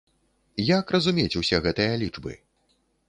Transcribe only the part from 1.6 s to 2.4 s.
гэтыя лічбы?